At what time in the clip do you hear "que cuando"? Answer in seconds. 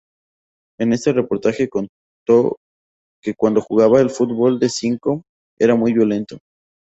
3.21-3.61